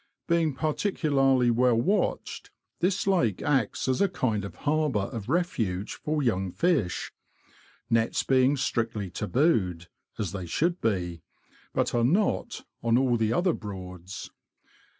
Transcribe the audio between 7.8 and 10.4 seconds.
nets being strictly tabooed— as